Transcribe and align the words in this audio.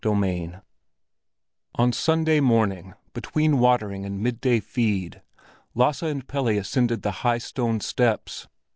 XXIII 0.03 0.55
On 1.75 1.93
Sunday 1.93 2.39
morning, 2.39 2.95
between 3.13 3.59
watering 3.59 4.03
and 4.03 4.19
midday 4.19 4.59
feed, 4.59 5.21
Lasse 5.75 6.01
and 6.01 6.27
Pelle 6.27 6.47
ascended 6.57 7.03
the 7.03 7.11
high 7.21 7.37
stone 7.37 7.79
steps. 7.81 8.47